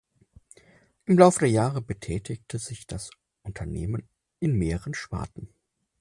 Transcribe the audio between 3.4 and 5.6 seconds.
Unternehmen in mehreren Sparten.